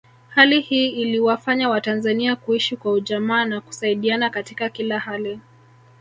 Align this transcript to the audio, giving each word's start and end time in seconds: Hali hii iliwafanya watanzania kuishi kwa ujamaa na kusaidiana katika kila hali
Hali 0.29 0.61
hii 0.61 0.87
iliwafanya 0.89 1.69
watanzania 1.69 2.35
kuishi 2.35 2.77
kwa 2.77 2.91
ujamaa 2.91 3.45
na 3.45 3.61
kusaidiana 3.61 4.29
katika 4.29 4.69
kila 4.69 4.99
hali 4.99 5.39